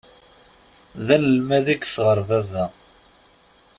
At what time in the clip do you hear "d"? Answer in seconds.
1.05-1.07